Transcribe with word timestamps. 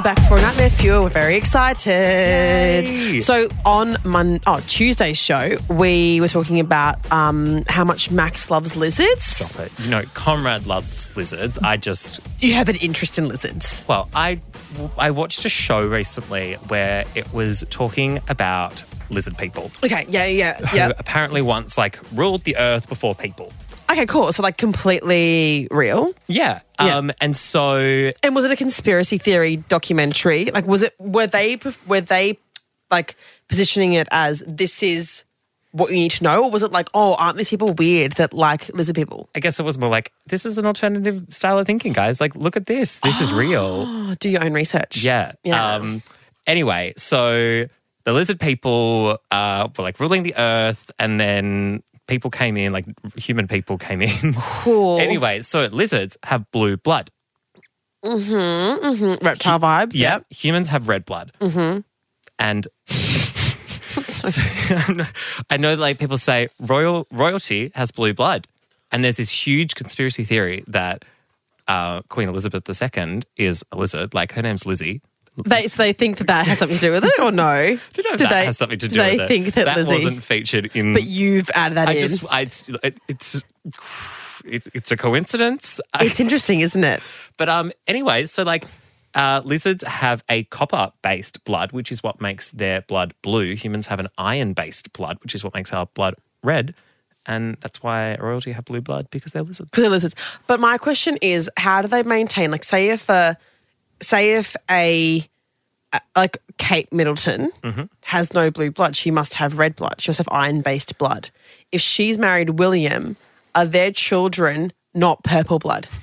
We're 0.00 0.14
back 0.14 0.28
for 0.28 0.38
a 0.38 0.40
Nightmare 0.40 0.70
Fuel. 0.70 1.02
We're 1.02 1.10
very 1.10 1.36
excited. 1.36 2.88
Yay. 2.88 3.18
So 3.18 3.48
on 3.66 3.98
Mon- 4.02 4.40
oh, 4.46 4.64
Tuesday's 4.66 5.18
show, 5.18 5.58
we 5.68 6.22
were 6.22 6.28
talking 6.28 6.58
about 6.58 7.12
um, 7.12 7.64
how 7.68 7.84
much 7.84 8.10
Max 8.10 8.50
loves 8.50 8.76
lizards. 8.76 9.22
Stop 9.24 9.66
it. 9.66 9.72
You 9.78 9.90
know, 9.90 10.02
Comrade 10.14 10.64
loves 10.66 11.14
lizards. 11.18 11.58
I 11.58 11.76
just, 11.76 12.18
You 12.38 12.54
have 12.54 12.70
an 12.70 12.76
interest 12.76 13.18
in 13.18 13.28
lizards. 13.28 13.84
well, 13.88 14.08
I, 14.14 14.40
I 14.96 15.10
watched 15.10 15.44
a 15.44 15.50
show 15.50 15.86
recently 15.86 16.54
where 16.68 17.04
it 17.14 17.30
was 17.34 17.66
talking 17.68 18.20
about 18.28 18.82
lizard 19.10 19.36
people. 19.36 19.70
Okay, 19.84 20.06
yeah, 20.08 20.24
yeah, 20.24 20.54
Who 20.66 20.76
yeah. 20.78 20.92
apparently 20.98 21.42
once 21.42 21.76
like 21.76 21.98
ruled 22.14 22.44
the 22.44 22.56
earth 22.56 22.88
before 22.88 23.14
people. 23.14 23.52
Okay, 23.90 24.06
cool. 24.06 24.32
So 24.32 24.42
like 24.42 24.56
completely 24.56 25.66
real. 25.70 26.12
Yeah. 26.28 26.60
Yeah. 26.86 26.96
Um, 26.96 27.12
and 27.20 27.36
so 27.36 28.12
And 28.22 28.34
was 28.34 28.44
it 28.44 28.50
a 28.50 28.56
conspiracy 28.56 29.18
theory 29.18 29.56
documentary? 29.56 30.46
Like, 30.46 30.66
was 30.66 30.82
it 30.82 30.94
were 30.98 31.26
they 31.26 31.58
were 31.86 32.00
they 32.00 32.38
like 32.90 33.16
positioning 33.48 33.92
it 33.94 34.08
as 34.10 34.42
this 34.46 34.82
is 34.82 35.24
what 35.72 35.90
you 35.90 35.96
need 35.96 36.10
to 36.10 36.24
know, 36.24 36.44
or 36.44 36.50
was 36.50 36.62
it 36.62 36.72
like, 36.72 36.88
oh, 36.94 37.14
aren't 37.14 37.36
these 37.36 37.50
people 37.50 37.72
weird 37.74 38.12
that 38.12 38.34
like 38.34 38.68
lizard 38.70 38.96
people? 38.96 39.28
I 39.36 39.40
guess 39.40 39.60
it 39.60 39.62
was 39.62 39.78
more 39.78 39.88
like, 39.88 40.12
this 40.26 40.44
is 40.44 40.58
an 40.58 40.66
alternative 40.66 41.26
style 41.30 41.58
of 41.58 41.66
thinking, 41.66 41.92
guys. 41.92 42.20
Like, 42.20 42.34
look 42.34 42.56
at 42.56 42.66
this. 42.66 42.98
This 43.00 43.20
is 43.20 43.32
real. 43.32 44.14
Do 44.20 44.28
your 44.28 44.42
own 44.42 44.52
research. 44.52 45.02
Yeah. 45.02 45.32
Yeah. 45.44 45.76
Um, 45.76 46.02
anyway, 46.46 46.94
so 46.96 47.66
the 48.04 48.12
lizard 48.12 48.40
people 48.40 49.18
uh, 49.30 49.68
were 49.76 49.84
like 49.84 50.00
ruling 50.00 50.24
the 50.24 50.34
earth, 50.36 50.90
and 50.98 51.20
then 51.20 51.82
people 52.10 52.30
came 52.30 52.56
in, 52.56 52.72
like 52.72 52.84
human 53.16 53.48
people 53.48 53.78
came 53.78 54.02
in. 54.02 54.34
Cool. 54.34 55.00
anyway, 55.00 55.40
so 55.40 55.62
lizards 55.66 56.18
have 56.24 56.50
blue 56.50 56.76
blood. 56.76 57.10
Mm-hmm. 58.04 59.24
Reptile 59.24 59.60
vibes. 59.60 59.94
Yeah. 59.94 60.14
Yep. 60.14 60.26
Humans 60.30 60.68
have 60.70 60.88
red 60.88 61.04
blood. 61.04 61.32
Mm-hmm. 61.40 61.80
And 62.38 62.66
I 65.50 65.56
know 65.56 65.74
like 65.74 65.98
people 65.98 66.16
say 66.16 66.48
royal 66.58 67.06
royalty 67.12 67.70
has 67.74 67.90
blue 67.90 68.12
blood. 68.12 68.46
And 68.92 69.04
there's 69.04 69.18
this 69.18 69.30
huge 69.30 69.76
conspiracy 69.76 70.24
theory 70.24 70.64
that 70.66 71.04
uh, 71.68 72.02
Queen 72.08 72.28
Elizabeth 72.28 72.68
II 72.68 73.22
is 73.36 73.64
a 73.70 73.76
lizard. 73.76 74.14
Like 74.14 74.32
her 74.32 74.42
name's 74.42 74.66
Lizzie. 74.66 75.00
They, 75.46 75.68
so 75.68 75.82
they 75.82 75.92
think 75.92 76.18
that 76.18 76.26
that 76.28 76.46
has 76.46 76.58
something 76.58 76.76
to 76.78 76.80
do 76.80 76.90
with 76.92 77.04
it, 77.04 77.18
or 77.20 77.30
no? 77.32 77.66
Don't 77.92 78.04
know 78.04 78.12
if 78.12 78.18
Do 78.18 78.24
that 78.24 78.30
they- 78.30 78.44
has 78.46 78.58
something 78.58 78.78
to 78.78 78.88
do 78.88 78.94
do 78.94 79.00
they 79.00 79.12
with 79.16 79.20
it. 79.22 79.28
think 79.28 79.54
that 79.54 79.76
Lizzie- 79.76 79.92
wasn't 79.94 80.22
featured 80.22 80.70
in. 80.74 80.92
But 80.92 81.04
you've 81.04 81.50
added 81.54 81.76
that 81.76 81.88
I 81.88 81.92
in. 81.92 82.00
just, 82.00 82.24
I, 82.30 82.40
it, 82.82 82.98
it's, 83.08 83.42
it's, 84.44 84.68
it's 84.74 84.90
a 84.92 84.96
coincidence. 84.96 85.80
I- 85.94 86.04
it's 86.06 86.20
interesting, 86.20 86.60
isn't 86.60 86.84
it? 86.84 87.02
but 87.38 87.48
um, 87.48 87.72
anyway, 87.86 88.26
so 88.26 88.42
like, 88.42 88.64
uh, 89.14 89.40
lizards 89.44 89.82
have 89.84 90.22
a 90.28 90.44
copper-based 90.44 91.42
blood, 91.44 91.72
which 91.72 91.90
is 91.90 92.02
what 92.02 92.20
makes 92.20 92.50
their 92.52 92.82
blood 92.82 93.12
blue. 93.22 93.54
Humans 93.56 93.88
have 93.88 93.98
an 93.98 94.08
iron-based 94.18 94.92
blood, 94.92 95.18
which 95.22 95.34
is 95.34 95.42
what 95.42 95.52
makes 95.54 95.72
our 95.72 95.86
blood 95.94 96.14
red, 96.44 96.74
and 97.26 97.56
that's 97.60 97.82
why 97.82 98.14
royalty 98.16 98.52
have 98.52 98.64
blue 98.64 98.80
blood 98.80 99.08
because 99.10 99.32
they're 99.32 99.42
lizards. 99.42 99.68
Because 99.68 99.82
they're 99.82 99.90
lizards. 99.90 100.14
But 100.46 100.60
my 100.60 100.78
question 100.78 101.18
is, 101.22 101.50
how 101.56 101.82
do 101.82 101.88
they 101.88 102.02
maintain? 102.04 102.50
Like, 102.52 102.62
say 102.64 102.90
if 102.90 103.08
a, 103.10 103.36
say 104.00 104.34
if 104.36 104.54
a- 104.70 105.28
like 106.16 106.38
Kate 106.58 106.92
Middleton 106.92 107.50
Mm-hmm. 107.62 107.82
has 108.02 108.32
no 108.34 108.50
blue 108.50 108.70
blood, 108.70 108.94
she 108.96 109.10
must 109.10 109.34
have 109.34 109.58
red 109.58 109.74
blood. 109.76 110.00
She 110.00 110.10
must 110.10 110.18
have 110.18 110.28
iron-based 110.30 110.98
blood. 110.98 111.30
If 111.72 111.80
she's 111.80 112.16
married 112.18 112.50
William, 112.58 113.16
are 113.54 113.66
their 113.66 113.90
children 113.92 114.72
not 114.94 115.22
purple 115.24 115.58
blood? 115.58 115.88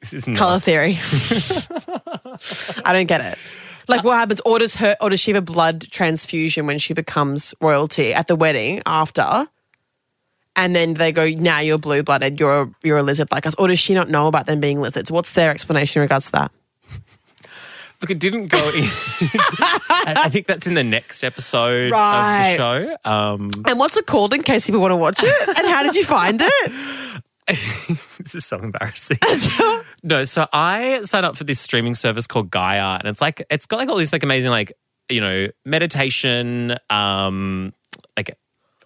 This 0.00 0.12
is 0.12 0.28
not. 0.28 0.36
Color 0.36 0.60
theory. 0.60 0.98
I 2.84 2.92
don't 2.92 3.06
get 3.06 3.20
it. 3.20 3.38
Like, 3.88 4.04
what 4.04 4.14
happens? 4.16 4.40
Or 4.44 4.58
does 4.58 4.74
her, 4.76 4.96
or 5.00 5.08
does 5.10 5.20
she 5.20 5.32
have 5.32 5.42
a 5.42 5.44
blood 5.44 5.82
transfusion 5.90 6.66
when 6.66 6.78
she 6.78 6.94
becomes 6.94 7.54
royalty 7.60 8.12
at 8.12 8.26
the 8.28 8.36
wedding 8.36 8.82
after? 8.86 9.46
And 10.56 10.76
then 10.76 10.94
they 10.94 11.10
go, 11.12 11.26
now 11.28 11.60
you're 11.60 11.78
blue 11.78 12.02
blooded, 12.02 12.38
you're 12.38 12.62
a, 12.62 12.70
you're 12.82 12.98
a 12.98 13.02
lizard 13.02 13.28
like 13.32 13.46
us. 13.46 13.54
Or 13.58 13.68
does 13.68 13.78
she 13.78 13.94
not 13.94 14.10
know 14.10 14.26
about 14.28 14.44
them 14.46 14.60
being 14.60 14.80
lizards? 14.80 15.10
What's 15.10 15.32
their 15.32 15.50
explanation 15.50 16.00
in 16.00 16.02
regards 16.02 16.26
to 16.26 16.32
that? 16.32 16.52
Look, 18.02 18.10
it 18.10 18.18
didn't 18.18 18.48
go 18.48 18.58
in. 18.58 18.84
I 20.04 20.28
think 20.28 20.46
that's 20.48 20.66
in 20.66 20.74
the 20.74 20.82
next 20.84 21.22
episode 21.22 21.92
Right. 21.92 22.56
of 22.58 22.58
the 22.58 22.96
show. 23.04 23.10
Um, 23.10 23.50
And 23.66 23.78
what's 23.78 23.96
it 23.96 24.06
called 24.06 24.34
in 24.34 24.42
case 24.42 24.66
people 24.66 24.80
want 24.80 24.90
to 24.92 24.96
watch 24.96 25.20
it? 25.22 25.48
And 25.58 25.66
how 25.68 25.82
did 25.84 25.94
you 25.94 26.04
find 26.04 26.40
it? 26.42 26.72
this 28.18 28.34
is 28.36 28.44
so 28.46 28.58
embarrassing. 28.58 29.18
no, 30.02 30.22
so 30.24 30.46
I 30.52 31.02
signed 31.04 31.26
up 31.26 31.36
for 31.36 31.44
this 31.44 31.58
streaming 31.60 31.94
service 31.96 32.26
called 32.28 32.50
Gaia, 32.50 32.98
and 32.98 33.08
it's 33.08 33.20
like 33.20 33.44
it's 33.50 33.66
got 33.66 33.78
like 33.78 33.88
all 33.88 33.96
these 33.96 34.12
like 34.12 34.22
amazing 34.22 34.50
like 34.50 34.72
you 35.08 35.20
know 35.20 35.48
meditation, 35.64 36.76
um, 36.88 37.72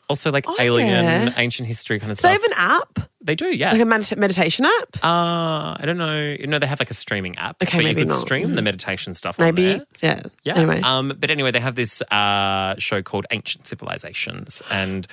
also 0.09 0.31
like 0.33 0.47
alien, 0.59 0.89
yeah. 1.05 1.33
ancient 1.37 1.67
history 1.67 1.99
kind 1.99 2.13
of 2.13 2.19
Do 2.19 2.23
they 2.29 2.35
stuff. 2.35 2.43
have 2.43 2.53
an 2.53 2.81
app? 2.99 3.11
they 3.21 3.35
do, 3.35 3.47
yeah. 3.55 3.73
Like 3.73 3.81
a 3.81 3.85
medita- 3.85 4.17
meditation 4.17 4.65
app? 4.67 4.97
uh, 5.05 5.77
I 5.79 5.83
don't 5.85 5.99
know. 5.99 6.37
You 6.39 6.47
know, 6.47 6.59
they 6.61 6.67
have 6.69 6.79
like 6.81 6.91
a 6.91 6.95
streaming 6.95 7.37
app. 7.39 7.61
Okay, 7.63 7.79
but 7.79 7.85
maybe 7.85 8.01
you 8.03 8.07
could 8.07 8.13
not. 8.13 8.21
stream 8.21 8.55
the 8.55 8.63
meditation 8.63 9.15
stuff. 9.15 9.39
Maybe. 9.39 9.83
Yeah. 10.03 10.23
Yeah. 10.45 10.55
Anyway. 10.57 10.81
Um, 10.83 11.13
but 11.19 11.31
anyway, 11.31 11.51
they 11.51 11.59
have 11.61 11.75
this 11.75 12.03
uh, 12.03 12.77
show 12.79 13.03
called 13.03 13.27
Ancient 13.33 13.67
Civilizations, 13.67 14.63
and 14.71 15.07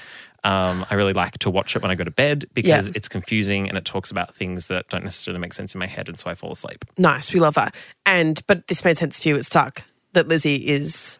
um, 0.43 0.85
I 0.91 0.95
really 0.95 1.13
like 1.13 1.39
to 1.39 1.49
watch 1.49 1.75
it 1.75 1.81
when 1.81 1.89
I 1.89 1.95
go 1.95 2.03
to 2.03 2.11
bed 2.11 2.45
because 2.53 2.87
Yeah. 2.89 2.93
it's 2.95 3.07
confusing 3.07 3.67
and 3.69 3.77
it 3.77 3.85
talks 3.85 4.11
about 4.11 4.35
things 4.35 4.67
that 4.67 4.89
don't 4.89 5.03
necessarily 5.03 5.39
make 5.39 5.53
sense 5.53 5.73
in 5.73 5.79
my 5.79 5.87
head, 5.87 6.07
and 6.07 6.19
so 6.19 6.29
I 6.29 6.35
fall 6.35 6.51
asleep. 6.51 6.85
Nice. 6.97 7.33
We 7.33 7.39
love 7.39 7.55
that. 7.55 7.73
And 8.05 8.41
but 8.45 8.67
this 8.67 8.83
made 8.85 8.97
sense 8.99 9.19
to 9.21 9.29
you. 9.29 9.35
It 9.37 9.45
stuck 9.45 9.83
that 10.13 10.27
Lizzie 10.27 10.67
is. 10.67 11.17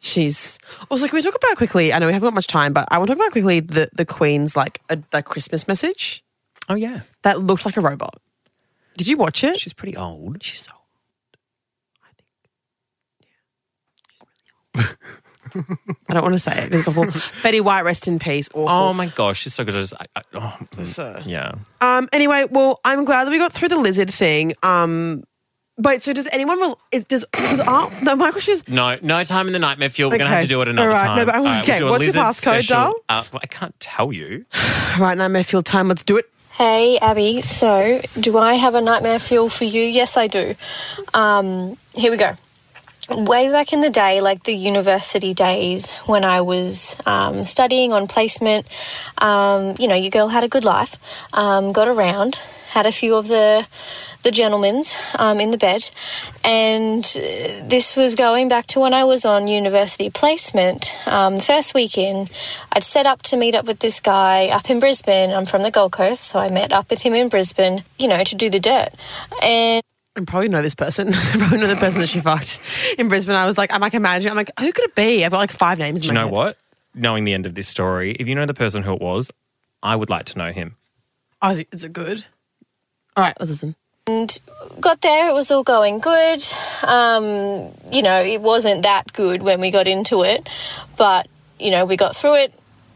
She's 0.00 0.58
also. 0.90 1.06
Can 1.06 1.16
we 1.16 1.22
talk 1.22 1.34
about 1.34 1.56
quickly? 1.56 1.92
I 1.92 1.98
know 1.98 2.06
we 2.06 2.12
haven't 2.12 2.26
got 2.26 2.34
much 2.34 2.46
time, 2.46 2.72
but 2.72 2.88
I 2.90 2.98
want 2.98 3.08
to 3.08 3.14
talk 3.14 3.22
about 3.22 3.32
quickly 3.32 3.60
the 3.60 3.88
the 3.92 4.04
Queen's 4.04 4.56
like 4.56 4.80
a, 4.88 4.98
the 5.10 5.22
Christmas 5.22 5.68
message 5.68 6.24
Oh 6.70 6.76
yeah, 6.76 7.00
that 7.22 7.40
looked 7.40 7.66
like 7.66 7.76
a 7.76 7.80
robot. 7.80 8.20
Did 8.96 9.08
you 9.08 9.16
watch 9.16 9.42
it? 9.42 9.58
she's 9.58 9.72
pretty 9.72 9.96
old. 9.96 10.40
She's 10.40 10.60
so. 10.60 10.72
I 12.04 12.10
think. 12.16 12.28
Yeah. 14.76 14.86
She's 14.86 14.94
really 15.56 15.74
old. 15.74 15.96
I 16.08 16.12
don't 16.14 16.22
want 16.22 16.34
to 16.34 16.38
say 16.38 16.64
it 16.64 16.70
This 16.70 16.86
it's 16.86 16.96
awful. 16.96 17.08
Betty 17.42 17.60
White, 17.60 17.82
rest 17.82 18.06
in 18.06 18.20
peace. 18.20 18.48
Awful. 18.50 18.68
Oh 18.68 18.92
my 18.92 19.06
gosh, 19.06 19.40
she's 19.40 19.52
so 19.52 19.64
good. 19.64 19.74
I 19.74 19.80
just, 19.80 19.94
I, 19.98 20.06
I, 20.14 20.22
oh, 20.34 21.22
yeah. 21.26 21.54
Um. 21.80 22.08
Anyway, 22.12 22.46
well, 22.52 22.78
I'm 22.84 23.04
glad 23.04 23.24
that 23.24 23.32
we 23.32 23.38
got 23.38 23.52
through 23.52 23.70
the 23.70 23.78
lizard 23.78 24.12
thing. 24.12 24.54
Um. 24.62 25.24
Wait. 25.82 26.02
So 26.02 26.12
does 26.12 26.28
anyone? 26.32 26.60
Rel- 26.60 26.78
it 26.92 27.08
does. 27.08 27.24
Because 27.24 27.58
no, 28.04 28.14
my 28.16 28.30
question 28.30 28.52
is. 28.52 28.68
No, 28.68 28.98
no 29.02 29.24
time 29.24 29.46
in 29.46 29.52
the 29.52 29.58
nightmare 29.58 29.88
fuel. 29.90 30.10
We're 30.10 30.18
gonna 30.18 30.30
Okay. 30.30 30.34
have 30.40 30.42
to 30.44 30.48
do 30.48 30.62
it 30.62 30.68
another 30.68 30.88
All 30.90 30.94
right. 30.94 31.06
time. 31.06 31.16
No, 31.18 31.26
but- 31.26 31.36
All 31.36 31.44
right, 31.44 31.62
okay, 31.62 31.72
we'll 31.72 31.78
do 31.78 31.86
a 31.86 31.90
what's 31.90 32.04
your 32.04 32.12
lizard 32.14 32.22
passcode, 32.22 32.64
special. 32.64 32.76
doll? 32.76 32.94
Uh, 33.08 33.24
well, 33.32 33.40
I 33.42 33.46
can't 33.46 33.78
tell 33.80 34.12
you. 34.12 34.44
Right 34.98 35.16
now, 35.16 35.26
I 35.32 35.42
feel 35.42 35.62
time. 35.62 35.88
Let's 35.88 36.02
do 36.02 36.16
it. 36.16 36.28
Hey, 36.52 36.98
Abbie. 36.98 37.40
So, 37.42 38.00
do 38.18 38.36
I 38.36 38.54
have 38.54 38.74
a 38.74 38.80
nightmare 38.80 39.18
fuel 39.18 39.48
for 39.48 39.64
you? 39.64 39.82
Yes, 39.82 40.16
I 40.16 40.26
do. 40.26 40.54
Um, 41.14 41.76
here 41.94 42.10
we 42.10 42.16
go. 42.18 42.36
Way 43.08 43.48
back 43.50 43.72
in 43.72 43.80
the 43.80 43.90
day, 43.90 44.20
like 44.20 44.44
the 44.44 44.52
university 44.54 45.34
days 45.34 45.92
when 46.06 46.24
I 46.24 46.42
was 46.42 46.94
um, 47.06 47.44
studying 47.44 47.92
on 47.92 48.06
placement, 48.06 48.66
um, 49.18 49.74
you 49.80 49.88
know, 49.88 49.96
your 49.96 50.10
girl 50.10 50.28
had 50.28 50.44
a 50.44 50.48
good 50.48 50.64
life, 50.64 50.96
um, 51.32 51.72
got 51.72 51.88
around, 51.88 52.38
had 52.68 52.86
a 52.86 52.92
few 52.92 53.16
of 53.16 53.26
the 53.26 53.66
the 54.22 54.30
gentleman's 54.30 54.94
um, 55.18 55.40
in 55.40 55.50
the 55.50 55.58
bed, 55.58 55.90
and 56.44 57.04
uh, 57.16 57.66
this 57.68 57.96
was 57.96 58.14
going 58.14 58.48
back 58.48 58.66
to 58.68 58.80
when 58.80 58.94
I 58.94 59.04
was 59.04 59.24
on 59.24 59.48
university 59.48 60.10
placement. 60.10 60.92
Um, 61.06 61.36
the 61.36 61.42
first 61.42 61.74
week 61.74 61.96
in, 61.96 62.28
I'd 62.72 62.84
set 62.84 63.06
up 63.06 63.22
to 63.22 63.36
meet 63.36 63.54
up 63.54 63.66
with 63.66 63.80
this 63.80 64.00
guy 64.00 64.48
up 64.48 64.68
in 64.70 64.80
Brisbane. 64.80 65.30
I'm 65.30 65.46
from 65.46 65.62
the 65.62 65.70
Gold 65.70 65.92
Coast, 65.92 66.24
so 66.24 66.38
I 66.38 66.50
met 66.50 66.72
up 66.72 66.90
with 66.90 67.02
him 67.02 67.14
in 67.14 67.28
Brisbane, 67.28 67.84
you 67.98 68.08
know, 68.08 68.22
to 68.24 68.34
do 68.34 68.50
the 68.50 68.60
dirt. 68.60 68.90
And 69.42 69.82
I 70.16 70.24
probably 70.24 70.48
know 70.48 70.62
this 70.62 70.74
person. 70.74 71.12
Probably 71.38 71.58
know 71.58 71.68
the 71.68 71.76
person 71.76 72.00
that 72.00 72.08
she 72.08 72.20
fucked 72.20 72.60
in 72.98 73.08
Brisbane. 73.08 73.36
I 73.36 73.46
was 73.46 73.56
like, 73.56 73.72
I'm 73.72 73.80
like, 73.80 73.94
imagine. 73.94 74.30
I'm 74.30 74.36
like, 74.36 74.50
who 74.58 74.72
could 74.72 74.84
it 74.84 74.94
be? 74.94 75.24
I've 75.24 75.30
got 75.30 75.38
like 75.38 75.52
five 75.52 75.78
names. 75.78 76.00
Do 76.02 76.08
you 76.08 76.14
know 76.14 76.28
what? 76.28 76.58
Knowing 76.94 77.24
the 77.24 77.32
end 77.32 77.46
of 77.46 77.54
this 77.54 77.68
story, 77.68 78.12
if 78.12 78.26
you 78.26 78.34
know 78.34 78.44
the 78.44 78.54
person 78.54 78.82
who 78.82 78.94
it 78.94 79.00
was, 79.00 79.30
I 79.82 79.94
would 79.94 80.10
like 80.10 80.26
to 80.26 80.38
know 80.38 80.52
him. 80.52 80.74
Oh, 81.40 81.50
is 81.50 81.60
it, 81.60 81.68
is 81.72 81.84
it 81.84 81.92
good? 81.92 82.24
All 83.16 83.24
right, 83.24 83.34
let's 83.38 83.50
listen. 83.50 83.76
And 84.06 84.40
got 84.80 85.02
there, 85.02 85.28
it 85.28 85.34
was 85.34 85.50
all 85.50 85.62
going 85.62 85.98
good. 85.98 86.42
Um, 86.82 87.70
you 87.92 88.02
know, 88.02 88.22
it 88.22 88.40
wasn't 88.40 88.82
that 88.82 89.12
good 89.12 89.42
when 89.42 89.60
we 89.60 89.70
got 89.70 89.86
into 89.86 90.22
it, 90.22 90.48
but, 90.96 91.28
you 91.58 91.70
know, 91.70 91.84
we 91.84 91.96
got 91.96 92.16
through 92.16 92.36
it. 92.36 92.54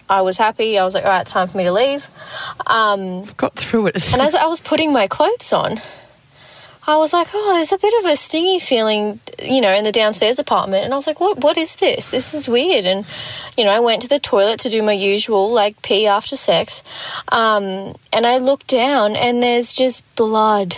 I 0.09 0.23
was 0.23 0.37
happy. 0.39 0.79
I 0.79 0.85
was 0.85 0.95
like, 0.95 1.05
all 1.05 1.11
right, 1.11 1.27
time 1.27 1.49
for 1.49 1.57
me 1.59 1.65
to 1.65 1.73
leave. 1.73 2.09
Um, 2.67 3.25
Got 3.37 3.55
through 3.57 3.89
it. 3.89 4.13
and 4.13 4.21
as 4.21 4.35
I 4.35 4.47
was 4.47 4.61
putting 4.61 4.93
my 4.93 5.07
clothes 5.07 5.53
on, 5.53 5.81
I 6.87 6.97
was 6.97 7.13
like, 7.15 7.29
oh, 7.33 7.55
there's 7.55 7.73
a 7.73 7.79
bit 7.79 7.95
of 8.05 8.11
a 8.11 8.17
stingy 8.17 8.59
feeling, 8.59 9.19
you 9.43 9.61
know, 9.61 9.73
in 9.73 9.85
the 9.85 9.93
downstairs 9.93 10.39
apartment. 10.39 10.85
And 10.85 10.93
I 10.93 10.97
was 10.97 11.07
like, 11.07 11.19
what, 11.19 11.39
what 11.39 11.57
is 11.57 11.77
this? 11.77 12.11
This 12.11 12.35
is 12.35 12.47
weird. 12.47 12.85
And, 12.85 13.07
you 13.57 13.65
know, 13.65 13.71
I 13.71 13.81
went 13.81 14.03
to 14.03 14.09
the 14.09 14.19
toilet 14.19 14.61
to 14.61 14.71
do 14.71 14.83
my 14.83 14.93
usual, 14.93 15.51
like, 15.51 15.81
pee 15.83 16.07
after 16.07 16.37
sex. 16.37 16.83
Um, 17.33 17.97
and 18.13 18.27
I 18.27 18.37
looked 18.37 18.67
down 18.67 19.17
and 19.17 19.43
there's 19.43 19.73
just 19.73 20.05
blood, 20.15 20.77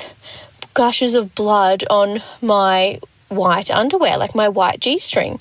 gushes 0.75 1.15
of 1.15 1.35
blood 1.35 1.85
on 1.91 2.23
my 2.41 3.01
white 3.29 3.71
underwear, 3.73 4.17
like 4.17 4.35
my 4.35 4.49
white 4.49 4.79
G 4.81 4.99
string. 4.99 5.41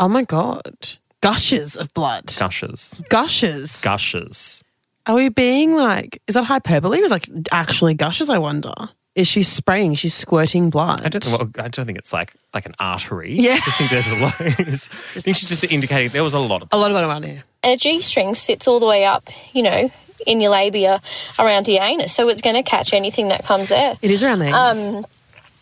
oh 0.00 0.08
my 0.08 0.24
god, 0.24 0.74
gushes 1.20 1.76
of 1.76 1.94
blood. 1.94 2.32
Gushes. 2.36 3.00
Gushes. 3.08 3.80
Gushes. 3.80 4.64
Are 5.06 5.14
we 5.14 5.28
being 5.28 5.74
like? 5.74 6.20
Is 6.26 6.34
that 6.34 6.44
hyperbole? 6.44 7.00
Or 7.00 7.04
is 7.04 7.12
like 7.12 7.28
actually 7.52 7.94
gushes? 7.94 8.28
I 8.28 8.38
wonder. 8.38 8.72
Is 9.14 9.28
she 9.28 9.42
spraying? 9.44 9.94
She's 9.94 10.14
squirting 10.14 10.70
blood. 10.70 11.02
I 11.04 11.08
don't 11.08 11.22
think. 11.22 11.38
Well, 11.38 11.64
I 11.64 11.68
don't 11.68 11.86
think 11.86 11.98
it's 11.98 12.12
like 12.12 12.34
like 12.52 12.66
an 12.66 12.72
artery. 12.80 13.36
Yeah. 13.38 13.52
I 13.52 13.58
just 13.58 13.78
think 13.78 13.90
there's 13.90 14.08
a 14.08 14.16
lot. 14.16 14.34
I 14.40 15.20
think 15.20 15.36
she's 15.36 15.48
just 15.48 15.64
indicating 15.64 16.10
there 16.10 16.24
was 16.24 16.34
a 16.34 16.40
lot 16.40 16.62
of. 16.62 16.68
a 16.72 16.76
lot 16.76 16.90
of 16.90 16.96
blood 16.96 17.24
here. 17.24 17.44
And 17.62 17.72
a 17.72 17.76
G 17.76 18.00
string 18.00 18.34
sits 18.34 18.66
all 18.66 18.80
the 18.80 18.86
way 18.86 19.04
up, 19.04 19.28
you 19.52 19.62
know, 19.62 19.90
in 20.26 20.40
your 20.40 20.50
labia 20.50 21.00
around 21.38 21.68
your 21.68 21.82
anus. 21.82 22.12
So 22.12 22.28
it's 22.28 22.42
going 22.42 22.56
to 22.56 22.62
catch 22.62 22.92
anything 22.92 23.28
that 23.28 23.44
comes 23.44 23.68
there. 23.68 23.96
It 24.02 24.10
is 24.10 24.22
around 24.22 24.40
there. 24.40 24.54
Um, 24.54 25.06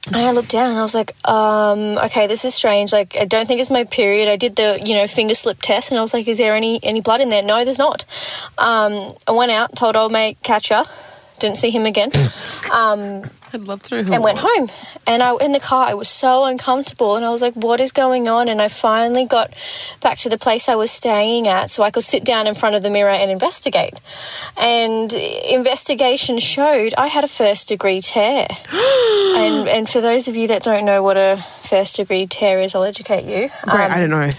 and 0.08 0.16
I 0.16 0.32
looked 0.32 0.50
down 0.50 0.70
and 0.70 0.78
I 0.78 0.82
was 0.82 0.94
like, 0.94 1.14
um, 1.28 1.96
okay, 1.98 2.26
this 2.26 2.44
is 2.44 2.54
strange. 2.54 2.92
Like, 2.92 3.16
I 3.16 3.24
don't 3.24 3.46
think 3.46 3.60
it's 3.60 3.70
my 3.70 3.84
period. 3.84 4.28
I 4.28 4.36
did 4.36 4.56
the, 4.56 4.80
you 4.84 4.94
know, 4.94 5.06
finger 5.06 5.34
slip 5.34 5.58
test 5.60 5.92
and 5.92 5.98
I 5.98 6.02
was 6.02 6.12
like, 6.12 6.26
is 6.26 6.38
there 6.38 6.54
any, 6.54 6.80
any 6.82 7.00
blood 7.00 7.20
in 7.20 7.28
there? 7.28 7.42
No, 7.42 7.64
there's 7.64 7.78
not. 7.78 8.04
Um, 8.58 9.12
I 9.28 9.32
went 9.32 9.52
out, 9.52 9.76
told 9.76 9.94
old 9.94 10.10
mate, 10.10 10.38
catch 10.42 10.70
her. 10.70 10.84
Didn't 11.38 11.56
see 11.58 11.70
him 11.70 11.86
again. 11.86 12.10
Um, 12.72 13.24
I'd 13.52 13.62
love 13.62 13.82
to 13.84 13.96
know 13.96 14.02
who 14.02 14.12
and 14.14 14.24
went 14.24 14.42
was. 14.42 14.46
home. 14.56 14.70
And 15.06 15.22
I 15.22 15.34
in 15.36 15.52
the 15.52 15.60
car, 15.60 15.86
I 15.88 15.94
was 15.94 16.08
so 16.08 16.44
uncomfortable, 16.44 17.16
and 17.16 17.24
I 17.24 17.30
was 17.30 17.42
like, 17.42 17.54
"What 17.54 17.80
is 17.80 17.92
going 17.92 18.28
on?" 18.28 18.48
And 18.48 18.60
I 18.62 18.68
finally 18.68 19.24
got 19.24 19.52
back 20.00 20.18
to 20.18 20.28
the 20.28 20.38
place 20.38 20.68
I 20.68 20.74
was 20.74 20.90
staying 20.90 21.46
at, 21.48 21.70
so 21.70 21.82
I 21.82 21.90
could 21.90 22.04
sit 22.04 22.24
down 22.24 22.46
in 22.46 22.54
front 22.54 22.74
of 22.76 22.82
the 22.82 22.90
mirror 22.90 23.10
and 23.10 23.30
investigate. 23.30 23.98
And 24.56 25.12
investigation 25.12 26.38
showed 26.38 26.94
I 26.96 27.08
had 27.08 27.24
a 27.24 27.28
first 27.28 27.68
degree 27.68 28.00
tear. 28.00 28.46
and 28.72 29.68
and 29.68 29.88
for 29.88 30.00
those 30.00 30.28
of 30.28 30.36
you 30.36 30.48
that 30.48 30.62
don't 30.62 30.84
know 30.84 31.02
what 31.02 31.16
a 31.16 31.44
first 31.62 31.96
degree 31.96 32.26
tear 32.26 32.60
is, 32.60 32.74
I'll 32.74 32.84
educate 32.84 33.24
you. 33.24 33.48
Great, 33.62 33.86
Um, 33.86 33.92
I 33.92 33.98
don't 33.98 34.10
know. 34.10 34.30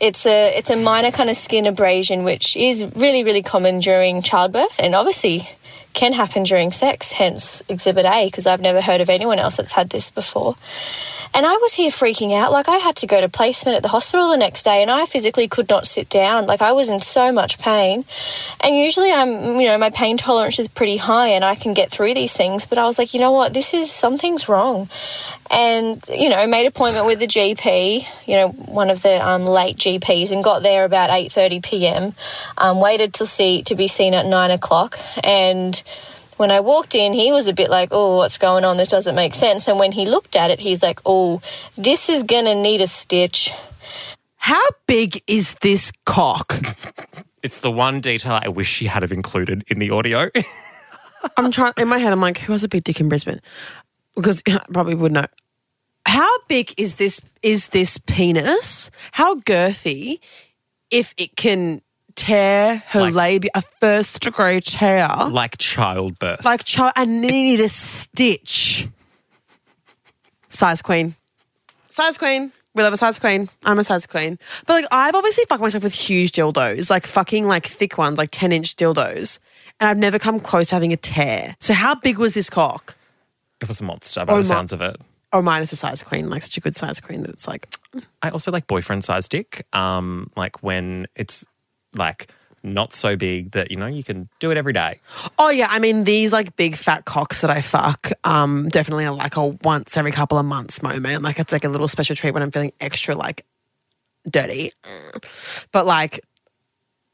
it's 0.00 0.26
a 0.26 0.56
it's 0.56 0.70
a 0.70 0.76
minor 0.76 1.10
kind 1.10 1.30
of 1.30 1.36
skin 1.36 1.66
abrasion, 1.66 2.24
which 2.24 2.56
is 2.56 2.86
really 2.94 3.24
really 3.24 3.42
common 3.42 3.80
during 3.80 4.22
childbirth, 4.22 4.78
and 4.78 4.94
obviously 4.94 5.48
can 5.96 6.12
happen 6.12 6.44
during 6.44 6.70
sex. 6.70 7.14
Hence 7.14 7.64
Exhibit 7.68 8.06
A, 8.06 8.26
because 8.26 8.46
I've 8.46 8.60
never 8.60 8.80
heard 8.80 9.00
of 9.00 9.10
anyone 9.10 9.40
else 9.40 9.56
that's 9.56 9.72
had 9.72 9.90
this 9.90 10.12
before. 10.12 10.54
And 11.34 11.46
I 11.46 11.56
was 11.56 11.74
here 11.74 11.90
freaking 11.90 12.34
out. 12.34 12.52
Like 12.52 12.68
I 12.68 12.76
had 12.76 12.96
to 12.96 13.06
go 13.06 13.20
to 13.20 13.28
placement 13.28 13.76
at 13.76 13.82
the 13.82 13.88
hospital 13.88 14.30
the 14.30 14.36
next 14.36 14.62
day, 14.62 14.82
and 14.82 14.90
I 14.90 15.06
physically 15.06 15.48
could 15.48 15.68
not 15.68 15.86
sit 15.86 16.08
down. 16.08 16.46
Like 16.46 16.62
I 16.62 16.72
was 16.72 16.88
in 16.88 17.00
so 17.00 17.32
much 17.32 17.58
pain. 17.58 18.04
And 18.60 18.76
usually, 18.76 19.12
I'm 19.12 19.60
you 19.60 19.66
know 19.66 19.78
my 19.78 19.90
pain 19.90 20.16
tolerance 20.16 20.58
is 20.58 20.68
pretty 20.68 20.96
high, 20.96 21.28
and 21.28 21.44
I 21.44 21.54
can 21.54 21.74
get 21.74 21.90
through 21.90 22.14
these 22.14 22.34
things. 22.34 22.66
But 22.66 22.78
I 22.78 22.84
was 22.86 22.98
like, 22.98 23.14
you 23.14 23.20
know 23.20 23.32
what, 23.32 23.52
this 23.52 23.74
is 23.74 23.90
something's 23.90 24.48
wrong 24.48 24.88
and 25.50 26.02
you 26.08 26.28
know 26.28 26.46
made 26.46 26.66
appointment 26.66 27.06
with 27.06 27.18
the 27.18 27.26
GP, 27.26 28.04
you 28.26 28.34
know 28.34 28.48
one 28.48 28.90
of 28.90 29.02
the 29.02 29.26
um, 29.26 29.44
late 29.46 29.76
GPs, 29.76 30.32
and 30.32 30.42
got 30.42 30.62
there 30.62 30.84
about 30.84 31.10
eight 31.10 31.32
thirty 31.32 31.60
p.m. 31.60 32.14
Um, 32.58 32.80
waited 32.80 33.14
to 33.14 33.26
see 33.26 33.62
to 33.64 33.74
be 33.74 33.88
seen 33.88 34.14
at 34.14 34.26
nine 34.26 34.50
o'clock, 34.50 34.98
and 35.22 35.80
when 36.36 36.50
I 36.50 36.60
walked 36.60 36.94
in, 36.94 37.12
he 37.12 37.32
was 37.32 37.48
a 37.48 37.52
bit 37.52 37.70
like, 37.70 37.88
"Oh, 37.92 38.16
what's 38.16 38.38
going 38.38 38.64
on? 38.64 38.76
This 38.76 38.88
doesn't 38.88 39.14
make 39.14 39.34
sense." 39.34 39.68
And 39.68 39.78
when 39.78 39.92
he 39.92 40.06
looked 40.06 40.36
at 40.36 40.50
it, 40.50 40.60
he's 40.60 40.82
like, 40.82 41.00
"Oh, 41.04 41.40
this 41.76 42.08
is 42.08 42.22
gonna 42.22 42.54
need 42.54 42.80
a 42.80 42.86
stitch." 42.86 43.52
How 44.36 44.64
big 44.86 45.22
is 45.26 45.54
this 45.60 45.92
cock? 46.04 46.54
It's 47.42 47.60
the 47.60 47.70
one 47.70 48.00
detail 48.00 48.40
I 48.42 48.48
wish 48.48 48.68
she 48.68 48.86
had 48.86 49.02
have 49.02 49.12
included 49.12 49.64
in 49.68 49.78
the 49.78 49.90
audio. 49.90 50.30
I'm 51.36 51.50
trying 51.50 51.72
in 51.76 51.88
my 51.88 51.98
head. 51.98 52.12
I'm 52.12 52.20
like, 52.20 52.38
who 52.38 52.52
has 52.52 52.64
a 52.64 52.68
big 52.68 52.84
dick 52.84 53.00
in 53.00 53.08
Brisbane? 53.08 53.40
Because 54.14 54.42
I 54.48 54.60
probably 54.72 54.94
would 54.94 55.12
know. 55.12 55.26
How 56.06 56.28
big 56.48 56.72
is 56.76 56.96
this? 56.96 57.20
Is 57.42 57.68
this 57.68 57.98
penis? 57.98 58.90
How 59.12 59.36
girthy? 59.40 60.20
If 60.90 61.14
it 61.16 61.34
can 61.36 61.82
tear 62.16 62.82
her 62.88 63.00
Like- 63.02 63.14
labia, 63.14 63.50
a 63.54 63.62
first 63.62 64.20
degree 64.20 64.60
tear, 64.60 65.08
like 65.30 65.56
childbirth. 65.58 66.44
like 66.44 66.64
child, 66.64 66.92
and 66.96 67.20
need 67.20 67.60
a 67.60 67.68
stitch. 67.68 68.88
Size 70.48 70.82
queen, 70.82 71.14
size 71.88 72.16
queen. 72.18 72.52
We 72.74 72.82
love 72.82 72.92
a 72.92 72.96
size 72.98 73.18
queen. 73.18 73.48
I'm 73.64 73.78
a 73.78 73.84
size 73.84 74.04
queen. 74.06 74.38
But 74.66 74.74
like, 74.74 74.86
I've 74.92 75.14
obviously 75.14 75.44
fucked 75.48 75.62
myself 75.62 75.82
with 75.82 75.94
huge 75.94 76.32
dildos, 76.32 76.90
like 76.90 77.06
fucking 77.06 77.46
like 77.46 77.66
thick 77.66 77.96
ones, 77.96 78.18
like 78.18 78.28
10 78.32 78.52
inch 78.52 78.76
dildos. 78.76 79.38
And 79.80 79.88
I've 79.88 79.96
never 79.96 80.18
come 80.18 80.40
close 80.40 80.68
to 80.68 80.74
having 80.74 80.92
a 80.92 80.96
tear. 80.98 81.56
So 81.58 81.72
how 81.72 81.94
big 81.94 82.18
was 82.18 82.34
this 82.34 82.50
cock? 82.50 82.94
it 83.62 83.66
was 83.68 83.80
a 83.80 83.84
monster 83.84 84.22
by 84.26 84.34
Oh, 84.34 84.38
the 84.38 84.44
sounds 84.44 84.74
of 84.74 84.82
it. 84.82 84.96
Or 85.32 85.42
minus 85.42 85.70
is 85.72 85.78
a 85.78 85.80
size 85.80 86.02
queen, 86.02 86.28
like 86.28 86.42
such 86.42 86.58
a 86.58 86.60
good 86.60 86.76
size 86.76 87.00
queen 87.00 87.22
that 87.22 87.30
it's 87.30 87.48
like, 87.48 87.66
I 88.22 88.28
also 88.28 88.50
like 88.52 88.66
boyfriend 88.66 89.02
size 89.04 89.26
dick. 89.26 89.66
Um, 89.72 90.30
like 90.36 90.62
when 90.62 91.06
it's 91.16 91.46
like 91.98 92.30
not 92.62 92.92
so 92.92 93.16
big 93.16 93.52
that 93.52 93.70
you 93.70 93.76
know 93.76 93.86
you 93.86 94.02
can 94.02 94.28
do 94.40 94.50
it 94.50 94.56
every 94.56 94.72
day. 94.72 95.00
oh 95.38 95.50
yeah, 95.50 95.68
I 95.70 95.78
mean 95.78 96.04
these 96.04 96.32
like 96.32 96.56
big 96.56 96.76
fat 96.76 97.04
cocks 97.04 97.40
that 97.42 97.50
I 97.50 97.60
fuck, 97.60 98.10
um, 98.24 98.68
definitely 98.68 99.06
are 99.06 99.14
like 99.14 99.36
a 99.36 99.46
once 99.46 99.96
every 99.96 100.12
couple 100.12 100.38
of 100.38 100.44
months 100.44 100.82
moment. 100.82 101.22
Like 101.22 101.38
it's 101.38 101.52
like 101.52 101.64
a 101.64 101.68
little 101.68 101.88
special 101.88 102.16
treat 102.16 102.34
when 102.34 102.42
I'm 102.42 102.50
feeling 102.50 102.72
extra 102.80 103.14
like 103.14 103.44
dirty. 104.28 104.72
But 105.72 105.86
like 105.86 106.20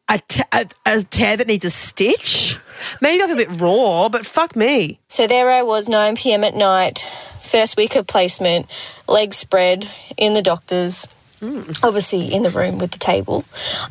a, 0.09 0.19
t- 0.29 0.43
a, 0.53 0.67
a 0.87 1.03
tear 1.03 1.37
that 1.37 1.47
needs 1.47 1.65
a 1.65 1.71
stitch, 1.71 2.59
maybe 3.01 3.23
like 3.23 3.31
a 3.31 3.37
bit 3.37 3.61
raw, 3.61 4.09
but 4.09 4.27
fuck 4.27 4.57
me. 4.57 5.01
So 5.09 5.27
there 5.27 5.51
I 5.51 5.63
was, 5.63 5.89
9 5.89 6.17
p.m. 6.17 6.45
at 6.45 6.55
night, 6.55 7.07
first 7.41 7.77
week 7.77 7.97
of 7.97 8.07
placement, 8.07 8.67
legs 9.09 9.37
spread 9.37 9.91
in 10.17 10.35
the 10.35 10.43
doctor's. 10.43 11.07
Obviously, 11.83 12.33
in 12.33 12.43
the 12.43 12.51
room 12.51 12.79
with 12.79 12.93
the 12.93 12.99
table, 12.99 13.45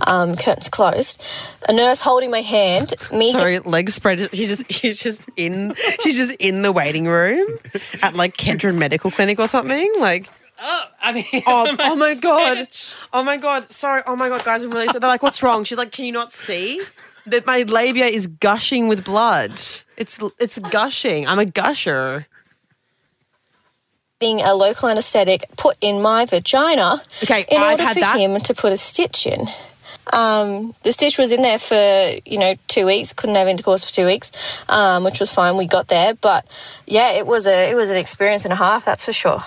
um, 0.08 0.38
curtains 0.38 0.70
closed. 0.70 1.22
A 1.68 1.74
nurse 1.74 2.02
holding 2.02 2.32
my 2.32 2.42
hand. 2.42 2.94
Me, 3.12 3.32
Sorry, 3.34 3.60
legs 3.60 3.94
spread. 3.94 4.20
She's 4.34 4.48
just 4.48 4.72
she's 4.72 4.98
just 4.98 5.30
in 5.36 5.74
she's 6.02 6.16
just 6.16 6.36
in 6.40 6.62
the 6.62 6.72
waiting 6.72 7.08
room 7.08 7.58
at 8.02 8.16
like 8.16 8.38
Kedron 8.38 8.78
Medical 8.78 9.12
Clinic 9.12 9.38
or 9.40 9.48
something. 9.48 9.92
Like 10.00 10.30
oh, 10.62 10.84
I 11.02 11.12
mean, 11.14 11.25
Oh, 11.46 11.75
oh 11.80 11.96
my 11.98 12.16
god! 12.16 12.68
Oh 13.12 13.24
my 13.24 13.36
god! 13.38 13.70
Sorry! 13.70 14.02
Oh 14.08 14.16
my 14.16 14.30
god, 14.30 14.44
guys! 14.46 14.64
I'm 14.64 14.72
really 14.72 14.88
sorry. 14.88 15.00
They're 15.00 15.10
like, 15.10 15.24
"What's 15.24 15.44
wrong?" 15.44 15.64
She's 15.66 15.78
like, 15.78 15.92
"Can 15.92 16.06
you 16.06 16.12
not 16.14 16.32
see 16.32 16.82
that 17.25 17.46
my 17.46 17.64
labia 17.64 18.06
is 18.06 18.28
gushing 18.28 18.88
with 18.88 19.04
blood? 19.04 19.52
It's 19.98 20.20
it's 20.40 20.58
gushing. 20.60 21.28
I'm 21.28 21.40
a 21.40 21.46
gusher." 21.46 22.28
Getting 24.22 24.42
a 24.42 24.54
local 24.54 24.88
anaesthetic 24.88 25.46
put 25.58 25.75
in 25.82 26.01
my 26.01 26.25
vagina 26.25 27.01
Okay, 27.24 27.46
in 27.50 27.60
I've 27.60 27.72
order 27.72 27.84
had 27.84 27.94
for 27.96 28.00
that. 28.01 28.20
him 28.20 28.40
to 28.40 28.54
put 28.54 28.72
a 28.72 28.78
stitch 28.78 29.25
in. 29.28 29.48
Um, 30.13 30.74
the 30.84 30.92
stitch 30.92 31.18
was 31.18 31.32
in 31.32 31.42
there 31.42 31.60
for 31.60 31.75
you 32.25 32.38
know 32.40 32.56
two 32.68 32.86
weeks. 32.86 33.13
Couldn't 33.13 33.36
have 33.36 33.48
intercourse 33.48 33.84
for 33.84 33.94
two 33.94 34.06
weeks, 34.06 34.32
um, 34.70 35.04
which 35.04 35.20
was 35.20 35.32
fine. 35.32 35.58
We 35.58 35.66
got 35.68 35.88
there, 35.88 36.13
but 36.16 36.46
yeah, 36.86 37.12
it 37.13 37.25
was 37.25 37.48
a 37.48 37.70
it 37.72 37.75
was 37.75 37.90
an 37.90 37.98
experience 37.98 38.44
and 38.46 38.51
a 38.54 38.58
half. 38.58 38.86
That's 38.86 39.06
for 39.06 39.13
sure. 39.13 39.44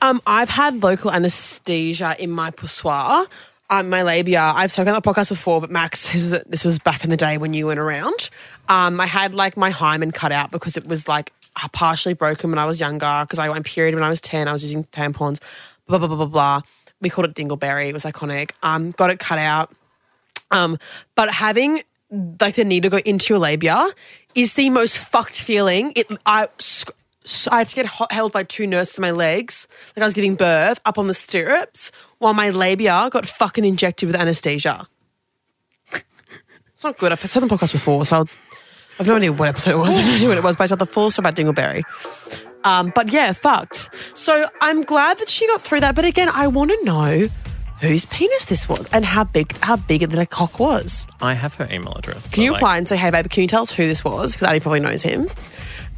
Um, 0.00 0.20
I've 0.26 0.50
had 0.50 0.82
local 0.82 1.10
anesthesia 1.10 2.16
in 2.18 2.30
my 2.30 2.50
poussoir. 2.50 3.26
Um, 3.70 3.90
my 3.90 4.02
labia. 4.02 4.40
I've 4.54 4.72
spoken 4.72 4.94
on 4.94 5.00
the 5.02 5.12
podcast 5.12 5.28
before, 5.28 5.60
but 5.60 5.70
Max, 5.70 6.10
this 6.12 6.32
was, 6.32 6.42
this 6.46 6.64
was 6.64 6.78
back 6.78 7.04
in 7.04 7.10
the 7.10 7.16
day 7.18 7.36
when 7.36 7.52
you 7.52 7.66
weren't 7.66 7.78
around. 7.78 8.30
Um, 8.68 8.98
I 9.00 9.06
had 9.06 9.34
like 9.34 9.56
my 9.58 9.70
hymen 9.70 10.10
cut 10.10 10.32
out 10.32 10.50
because 10.50 10.76
it 10.78 10.86
was 10.86 11.06
like 11.06 11.32
partially 11.72 12.14
broken 12.14 12.50
when 12.50 12.58
I 12.58 12.66
was 12.66 12.78
younger 12.78 13.24
because 13.24 13.38
I 13.38 13.48
went 13.48 13.66
period 13.66 13.94
when 13.94 14.04
I 14.04 14.08
was 14.08 14.20
10. 14.20 14.46
I 14.46 14.52
was 14.52 14.62
using 14.62 14.84
tampons, 14.84 15.40
blah, 15.86 15.98
blah, 15.98 16.06
blah, 16.06 16.16
blah, 16.16 16.26
blah. 16.26 16.60
We 17.00 17.10
called 17.10 17.28
it 17.28 17.34
Dingleberry. 17.34 17.88
It 17.88 17.92
was 17.92 18.04
iconic. 18.04 18.52
Um, 18.62 18.92
got 18.92 19.10
it 19.10 19.18
cut 19.18 19.38
out. 19.38 19.74
Um, 20.50 20.78
but 21.14 21.30
having 21.30 21.82
like 22.40 22.54
the 22.54 22.64
needle 22.64 22.90
go 22.90 22.98
into 22.98 23.34
your 23.34 23.38
labia 23.38 23.88
is 24.34 24.54
the 24.54 24.70
most 24.70 24.98
fucked 24.98 25.40
feeling. 25.40 25.92
It, 25.94 26.06
I, 26.24 26.48
so 26.58 27.50
I 27.52 27.58
had 27.58 27.68
to 27.68 27.76
get 27.76 27.86
held 28.10 28.32
by 28.32 28.44
two 28.44 28.66
nurses 28.66 28.94
to 28.94 29.00
my 29.00 29.10
legs, 29.10 29.68
like 29.94 30.02
I 30.02 30.06
was 30.06 30.14
giving 30.14 30.34
birth, 30.34 30.80
up 30.86 30.98
on 30.98 31.06
the 31.06 31.14
stirrups, 31.14 31.92
while 32.18 32.32
my 32.32 32.50
labia 32.50 33.08
got 33.10 33.26
fucking 33.26 33.64
injected 33.64 34.06
with 34.06 34.16
anesthesia. 34.16 34.88
It's 36.72 36.84
not 36.84 36.96
good. 36.96 37.10
I've 37.10 37.18
said 37.18 37.42
on 37.42 37.48
the 37.48 37.56
podcast 37.56 37.72
before, 37.72 38.04
so 38.06 38.18
I'll, 38.18 38.28
I've 38.98 39.06
no 39.06 39.16
idea 39.16 39.32
what 39.32 39.48
episode 39.48 39.70
it 39.72 39.78
was. 39.78 39.96
I 39.96 40.02
no 40.02 40.14
idea 40.14 40.28
what 40.28 40.38
it 40.38 40.44
was, 40.44 40.56
but 40.56 40.64
I 40.64 40.66
told 40.68 40.80
the 40.80 40.86
full 40.86 41.10
story 41.10 41.28
about 41.28 41.36
Dingleberry. 41.36 41.84
Um, 42.64 42.92
but 42.94 43.12
yeah, 43.12 43.32
fucked. 43.32 43.90
So 44.16 44.46
I'm 44.60 44.82
glad 44.82 45.18
that 45.18 45.28
she 45.28 45.46
got 45.46 45.62
through 45.62 45.80
that. 45.80 45.94
But 45.94 46.04
again, 46.04 46.28
I 46.28 46.48
want 46.48 46.70
to 46.70 46.84
know 46.84 47.28
whose 47.80 48.06
penis 48.06 48.46
this 48.46 48.68
was 48.68 48.88
and 48.92 49.04
how 49.04 49.24
big 49.24 49.56
how 49.58 49.76
big 49.76 50.08
the 50.10 50.26
cock 50.26 50.58
was. 50.58 51.06
I 51.20 51.34
have 51.34 51.54
her 51.54 51.68
email 51.70 51.94
address. 51.94 52.32
Can 52.32 52.42
you 52.42 52.54
apply 52.54 52.78
and 52.78 52.88
say, 52.88 52.96
"Hey, 52.96 53.10
babe, 53.10 53.30
can 53.30 53.42
you 53.42 53.48
tell 53.48 53.62
us 53.62 53.70
who 53.70 53.86
this 53.86 54.04
was?" 54.04 54.32
Because 54.32 54.48
Abbie 54.48 54.60
probably 54.60 54.80
knows 54.80 55.02
him. 55.02 55.28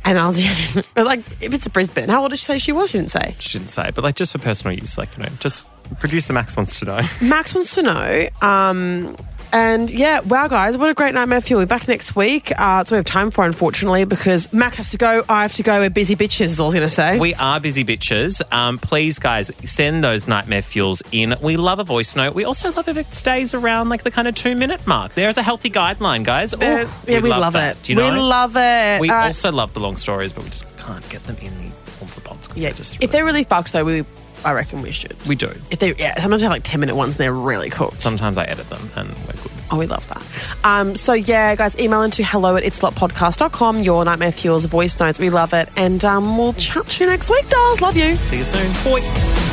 And 0.05 0.19
I 0.19 0.27
was 0.27 0.39
like, 0.97 1.21
if 1.43 1.53
it's 1.53 1.67
a 1.67 1.71
Brisbane, 1.71 2.09
how 2.09 2.23
old 2.23 2.31
did 2.31 2.39
she 2.39 2.47
say 2.47 2.59
she 2.59 2.73
was? 2.73 2.91
She 2.91 2.99
didn't 2.99 3.11
say. 3.11 3.35
She 3.39 3.59
didn't 3.59 3.71
say, 3.71 3.91
but 3.95 4.03
like 4.03 4.17
just 4.17 4.33
for 4.33 4.39
personal 4.39 4.77
use, 4.77 4.97
like 4.97 5.17
you 5.17 5.25
know, 5.25 5.29
just 5.41 5.67
producer 5.99 6.33
Max 6.33 6.57
wants 6.57 6.79
to 6.81 6.85
know. 6.85 7.01
Max 7.21 7.55
wants 7.55 7.75
to 7.75 7.83
know. 7.83 8.29
Um, 8.43 9.17
and 9.53 9.91
yeah, 9.91 10.21
wow, 10.21 10.49
guys, 10.49 10.79
what 10.79 10.89
a 10.91 10.95
great 10.95 11.15
nightmare 11.15 11.41
fuel. 11.41 11.61
We're 11.61 11.67
back 11.67 11.89
next 11.89 12.15
week. 12.15 12.53
Uh, 12.59 12.85
so 12.85 12.95
we 12.95 12.99
have 12.99 13.05
time 13.05 13.31
for, 13.31 13.45
unfortunately, 13.45 14.05
because 14.05 14.53
Max 14.53 14.77
has 14.77 14.91
to 14.91 14.99
go. 14.99 15.23
I 15.29 15.43
have 15.43 15.53
to 15.55 15.63
go. 15.63 15.81
We're 15.81 15.91
busy 15.91 16.15
bitches, 16.17 16.47
is 16.47 16.61
all 16.61 16.67
I 16.67 16.69
was 16.69 16.75
going 16.75 16.89
to 16.89 16.95
say. 16.95 17.19
We 17.19 17.35
are 17.35 17.59
busy 17.61 17.85
bitches. 17.85 18.41
Um, 18.53 18.79
please, 18.79 19.19
guys, 19.19 19.51
send 19.65 20.05
those 20.05 20.29
nightmare 20.29 20.63
fuels 20.63 21.03
in. 21.13 21.35
We 21.41 21.57
love 21.57 21.79
a 21.79 21.85
voice 21.85 22.15
note. 22.17 22.35
We 22.35 22.45
also 22.45 22.71
love 22.73 22.89
if 22.89 22.97
it 22.97 23.15
stays 23.15 23.55
around 23.55 23.89
like 23.89 24.03
the 24.03 24.11
kind 24.11 24.29
of 24.29 24.35
two 24.35 24.55
minute 24.55 24.87
mark. 24.87 25.15
There's 25.15 25.39
a 25.39 25.43
healthy 25.43 25.71
guideline, 25.71 26.25
guys. 26.25 26.55
Ooh, 26.55 26.59
Uh, 26.59 26.87
yeah, 27.07 27.21
we, 27.21 27.31
love, 27.31 27.55
that. 27.55 27.77
it. 27.79 27.89
You 27.89 27.97
know? 27.97 28.13
we 28.13 28.19
love 28.21 28.57
it. 28.57 29.01
We 29.01 29.11
right. 29.11 29.27
also 29.27 29.51
love 29.53 29.75
the 29.75 29.81
long 29.81 29.97
stories, 29.97 30.33
but 30.33 30.45
we 30.45 30.51
just 30.51 30.67
can't 30.79 31.07
get 31.09 31.25
them 31.25 31.37
in 31.43 31.53
the 31.59 31.71
all 32.01 32.07
the 32.15 32.21
pods 32.21 32.49
because 32.49 32.63
yeah, 32.63 32.71
they're 32.71 32.77
just 32.79 33.03
if 33.03 33.11
they're 33.11 33.25
really 33.25 33.45
fucked, 33.45 33.73
though, 33.73 33.85
we, 33.85 34.05
I 34.45 34.53
reckon 34.53 34.81
we 34.81 34.91
should. 34.91 35.17
we 35.27 35.35
do. 35.35 35.53
If 35.71 35.81
they, 35.81 35.95
yeah, 35.97 36.19
sometimes 36.21 36.41
they 36.41 36.47
have 36.47 36.53
like 36.53 36.63
10 36.65 36.81
minute 36.81 36.97
ones 36.97 37.11
and 37.11 37.19
they're 37.19 37.33
really 37.33 37.69
cooked. 37.69 38.01
Sometimes 38.01 38.39
I 38.39 38.45
edit 38.45 38.69
them 38.71 38.89
and 38.97 39.09
we're. 39.27 39.40
Oh, 39.71 39.79
we 39.79 39.87
love 39.87 40.07
that. 40.09 40.23
Um, 40.65 40.97
so, 40.97 41.13
yeah, 41.13 41.55
guys, 41.55 41.79
email 41.79 42.03
into 42.03 42.25
hello 42.25 42.57
at 42.57 42.65
itsalotpodcast.com, 42.65 43.83
your 43.83 44.05
Nightmare 44.05 44.33
Fuels 44.33 44.65
voice 44.65 44.99
notes. 44.99 45.19
We 45.19 45.31
love 45.31 45.53
it. 45.53 45.69
And 45.77 46.05
um, 46.05 46.37
we'll 46.37 46.55
chat 46.55 46.87
to 46.87 47.05
you 47.05 47.11
next 47.11 47.31
week, 47.31 47.49
dolls. 47.49 47.81
Love 47.81 47.97
you. 47.97 48.17
See 48.17 48.39
you 48.39 48.45
soon. 48.45 48.85
Boy. 48.85 49.50